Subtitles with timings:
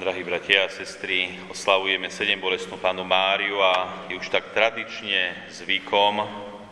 [0.00, 6.24] Drahí bratia a sestry, oslavujeme sedem bolestnú pánu Máriu a je už tak tradične zvykom,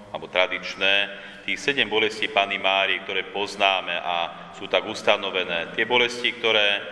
[0.08, 1.12] alebo tradičné,
[1.44, 4.16] tých sedem bolestí Pány Mári, ktoré poznáme a
[4.56, 5.76] sú tak ustanovené.
[5.76, 6.88] Tie bolesti, ktoré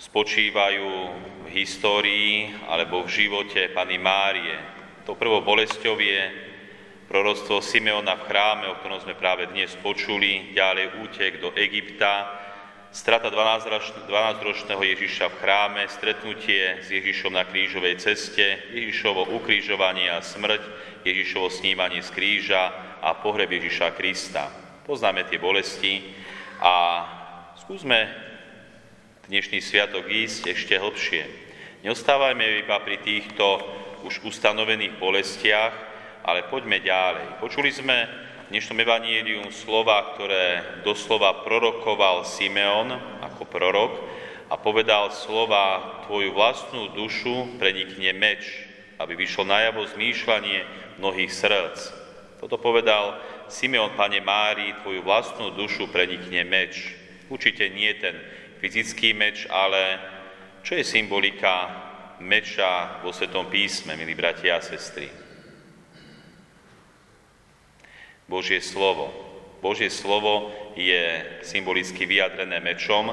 [0.00, 0.88] spočívajú
[1.44, 4.56] v histórii alebo v živote Pany Márie.
[5.04, 6.22] To prvou bolesťou je
[7.04, 12.41] proroctvo Simeona v chráme, o ktorom sme práve dnes počuli, ďalej útek do Egypta,
[12.92, 20.60] strata 12-ročného Ježiša v chráme, stretnutie s Ježišom na krížovej ceste, Ježišovo ukrížovanie a smrť,
[21.00, 22.68] Ježišovo snímanie z kríža
[23.00, 24.52] a pohreb Ježiša Krista.
[24.84, 26.04] Poznáme tie bolesti
[26.60, 26.74] a
[27.64, 28.12] skúsme
[29.32, 31.24] dnešný sviatok ísť ešte hlbšie.
[31.88, 33.56] Neostávajme iba pri týchto
[34.04, 35.74] už ustanovených bolestiach,
[36.28, 37.40] ale poďme ďalej.
[37.40, 38.04] Počuli sme
[38.52, 42.92] dnešnom evanílium slova, ktoré doslova prorokoval Simeon
[43.24, 43.96] ako prorok
[44.52, 48.44] a povedal slova Tvoju vlastnú dušu prenikne meč,
[49.00, 50.68] aby vyšlo najavo zmýšľanie
[51.00, 51.78] mnohých srdc.
[52.44, 53.16] Toto povedal
[53.48, 56.92] Simeon, pane Mári, Tvoju vlastnú dušu prenikne meč.
[57.32, 58.20] Určite nie ten
[58.60, 59.96] fyzický meč, ale
[60.60, 61.72] čo je symbolika
[62.20, 65.21] meča vo Svetom písme, milí bratia a sestry?
[68.32, 69.12] Božie slovo.
[69.60, 73.12] Božie slovo je symbolicky vyjadrené mečom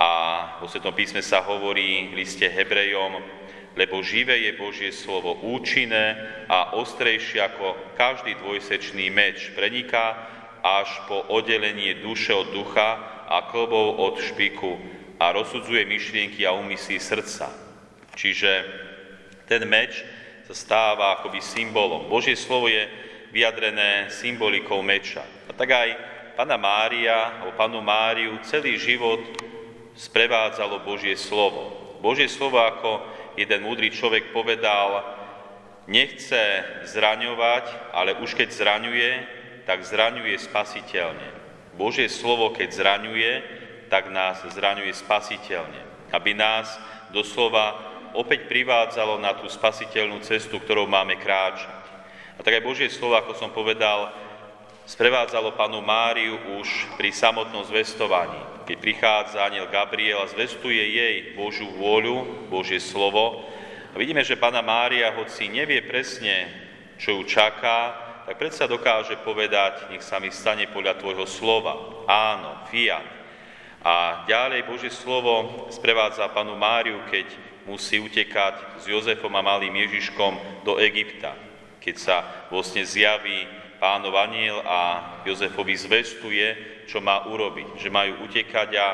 [0.00, 0.12] a
[0.56, 3.20] vo Svetom písme sa hovorí v liste Hebrejom,
[3.76, 6.16] lebo živé je Božie slovo účinné
[6.48, 10.16] a ostrejšie ako každý dvojsečný meč preniká
[10.64, 14.80] až po oddelenie duše od ducha a klbov od špiku
[15.20, 17.52] a rozsudzuje myšlienky a úmysly srdca.
[18.16, 18.64] Čiže
[19.44, 20.00] ten meč
[20.48, 22.08] sa stáva akoby symbolom.
[22.08, 22.88] Božie slovo je
[23.34, 25.26] vyjadrené symbolikou meča.
[25.50, 25.88] A tak aj
[26.38, 29.18] Pana Mária, alebo Panu Máriu celý život
[29.98, 31.98] sprevádzalo Božie slovo.
[31.98, 33.02] Božie slovo, ako
[33.34, 35.02] jeden múdry človek povedal,
[35.90, 39.10] nechce zraňovať, ale už keď zraňuje,
[39.66, 41.28] tak zraňuje spasiteľne.
[41.74, 43.32] Božie slovo, keď zraňuje,
[43.90, 45.82] tak nás zraňuje spasiteľne.
[46.14, 46.70] Aby nás
[47.10, 47.74] doslova
[48.14, 51.83] opäť privádzalo na tú spasiteľnú cestu, ktorou máme kráčať.
[52.34, 54.10] A tak aj Božie slovo, ako som povedal,
[54.84, 56.66] sprevádzalo panu Máriu už
[56.98, 58.36] pri samotnom zvestovaní.
[58.66, 63.44] Keď prichádza aniel Gabriel a zvestuje jej Božú vôľu, Božie slovo,
[63.94, 66.50] a vidíme, že pána Mária, hoci nevie presne,
[66.98, 67.94] čo ju čaká,
[68.26, 72.02] tak predsa dokáže povedať, nech sa mi stane podľa tvojho slova.
[72.10, 73.06] Áno, fiat.
[73.84, 77.30] A ďalej Božie slovo sprevádza panu Máriu, keď
[77.70, 81.53] musí utekať s Jozefom a malým Ježiškom do Egypta
[81.84, 82.16] keď sa
[82.48, 83.44] vlastne zjaví
[83.76, 84.80] pánov aniel a
[85.28, 86.46] Jozefovi zvestuje,
[86.88, 88.86] čo má urobiť, že majú utekať a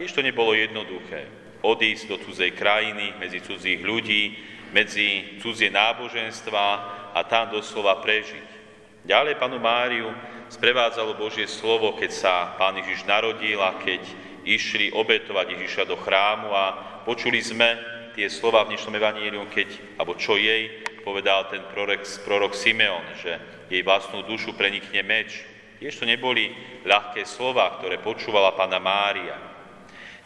[0.00, 1.28] tiež to nebolo jednoduché.
[1.60, 4.40] Odísť do cudzej krajiny, medzi cudzích ľudí,
[4.72, 6.64] medzi cudzie náboženstva
[7.12, 8.48] a tam doslova prežiť.
[9.04, 10.08] Ďalej panu Máriu
[10.48, 14.00] sprevádzalo Božie slovo, keď sa pán Ježiš narodil a keď
[14.48, 16.64] išli obetovať Ježiša do chrámu a
[17.04, 17.76] počuli sme
[18.16, 23.36] tie slova v dnešnom evaníliu, keď, alebo čo jej povedal ten prorok, prorok Simeon, že
[23.70, 25.46] jej vlastnú dušu prenikne meč.
[25.80, 26.52] Tiež to neboli
[26.84, 29.38] ľahké slova, ktoré počúvala pána Mária.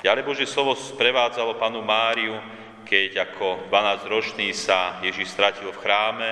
[0.05, 2.37] Ďalej Božie slovo sprevádzalo pánu Máriu,
[2.85, 6.31] keď ako 12-ročný sa Ježiš stratil v chráme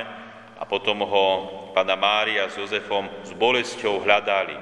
[0.60, 1.26] a potom ho
[1.72, 4.58] pána Mária s Jozefom s bolesťou hľadali.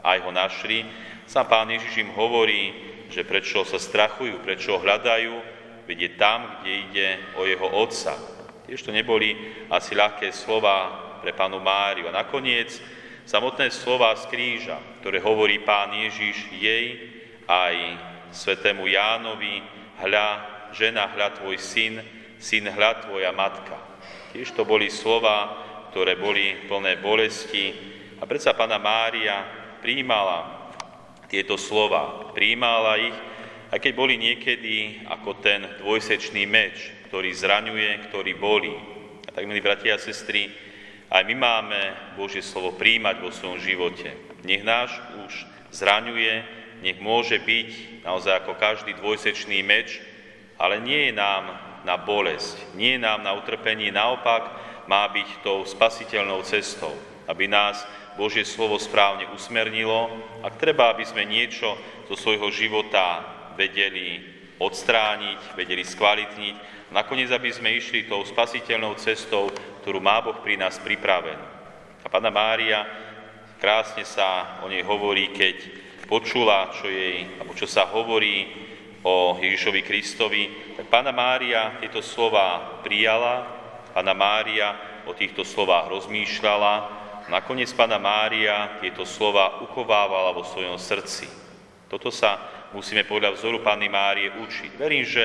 [0.00, 0.88] Aj ho našli.
[1.28, 2.72] Sám pán Ježiš im hovorí,
[3.12, 5.34] že prečo sa strachujú, prečo ho hľadajú,
[5.84, 8.35] veď je tam, kde ide o jeho otca.
[8.66, 9.34] Tiež to neboli
[9.70, 12.10] asi ľahké slova pre pánu Máriu.
[12.10, 12.74] A nakoniec
[13.22, 16.86] samotné slova z kríža, ktoré hovorí pán Ježiš jej
[17.46, 17.74] aj
[18.34, 19.62] svetému Jánovi,
[20.02, 20.28] hľa,
[20.74, 22.02] žena, hľa tvoj syn,
[22.42, 23.78] syn, hľa tvoja matka.
[24.34, 25.62] Tiež to boli slova,
[25.94, 27.70] ktoré boli plné bolesti.
[28.18, 29.46] A predsa pána Mária
[29.78, 30.70] príjmala
[31.30, 33.16] tieto slova, príjmala ich,
[33.70, 38.74] aj keď boli niekedy ako ten dvojsečný meč, ktorý zraňuje, ktorý bolí.
[39.26, 40.50] A tak, milí bratia a sestry,
[41.06, 41.80] aj my máme
[42.18, 44.10] Božie slovo príjmať vo svojom živote.
[44.42, 46.42] Nech náš už zraňuje,
[46.82, 50.02] nech môže byť naozaj ako každý dvojsečný meč,
[50.58, 51.44] ale nie je nám
[51.86, 54.50] na bolesť, nie je nám na utrpenie, naopak
[54.90, 56.92] má byť tou spasiteľnou cestou,
[57.30, 57.86] aby nás
[58.18, 60.10] Božie slovo správne usmernilo,
[60.42, 61.76] ak treba, aby sme niečo
[62.08, 63.22] zo svojho života
[63.54, 69.50] vedeli odstrániť, vedeli skvalitniť, Nakoniec, aby sme išli tou spasiteľnou cestou,
[69.82, 71.42] ktorú má Boh pri nás pripravenú.
[72.00, 72.86] A Pána Mária,
[73.58, 75.56] krásne sa o nej hovorí, keď
[76.06, 78.46] počula, čo jej, alebo čo sa hovorí
[79.02, 80.44] o Ježišovi Kristovi,
[80.78, 83.50] tak Pána Mária tieto slova prijala,
[83.90, 86.74] Pána Mária o týchto slovách rozmýšľala,
[87.26, 91.26] nakoniec Pána Mária tieto slova uchovávala vo svojom srdci.
[91.90, 94.70] Toto sa musíme podľa vzoru Pány Márie učiť.
[94.78, 95.24] Verím, že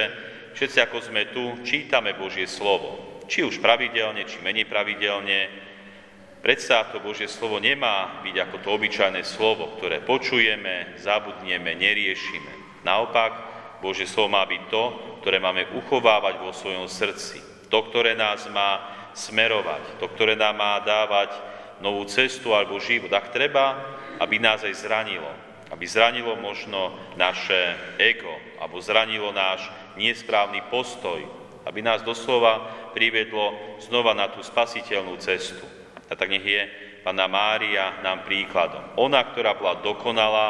[0.54, 3.22] všetci, ako sme tu, čítame Božie slovo.
[3.26, 5.48] Či už pravidelne, či menej pravidelne.
[6.42, 12.82] Predsa to Božie slovo nemá byť ako to obyčajné slovo, ktoré počujeme, zabudneme, neriešime.
[12.82, 13.32] Naopak,
[13.82, 14.84] Božie slovo má byť to,
[15.22, 17.42] ktoré máme uchovávať vo svojom srdci.
[17.70, 18.82] To, ktoré nás má
[19.14, 21.34] smerovať, to, ktoré nám má dávať
[21.82, 23.12] novú cestu alebo život.
[23.12, 23.78] Ak treba,
[24.22, 25.30] aby nás aj zranilo,
[25.72, 29.66] aby zranilo možno naše ego, alebo zranilo náš
[29.96, 31.24] nesprávny postoj,
[31.64, 35.64] aby nás doslova privedlo znova na tú spasiteľnú cestu.
[36.12, 36.64] A tak nech je
[37.02, 38.94] Pána Mária nám príkladom.
[39.02, 40.50] Ona, ktorá bola dokonalá,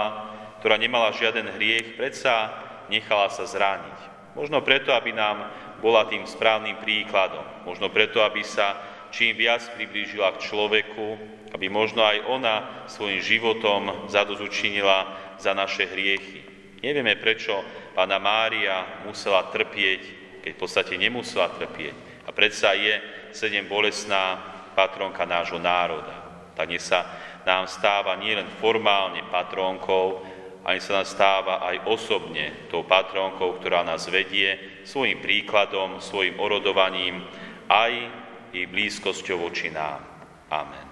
[0.59, 2.51] ktorá nemala žiaden hriech, predsa
[2.91, 4.11] nechala sa zrániť.
[4.35, 5.47] Možno preto, aby nám
[5.79, 7.43] bola tým správnym príkladom.
[7.63, 8.75] Možno preto, aby sa
[9.11, 11.07] čím viac priblížila k človeku,
[11.51, 12.55] aby možno aj ona
[12.87, 16.41] svojim životom zadozučinila za naše hriechy.
[16.81, 17.53] Nevieme, prečo
[17.93, 20.01] pána Mária musela trpieť,
[20.41, 22.25] keď v podstate nemusela trpieť.
[22.25, 22.97] A predsa je
[23.35, 24.39] sedem bolesná
[24.73, 26.17] patronka nášho národa.
[26.55, 27.05] Tak nech sa
[27.45, 30.23] nám stáva nielen formálne patrónkou,
[30.61, 37.25] ani sa nám stáva aj osobne tou patrónkou, ktorá nás vedie svojim príkladom, svojim orodovaním,
[37.65, 37.93] aj
[38.53, 40.03] i blízkosťou voči nám.
[40.51, 40.87] Amen.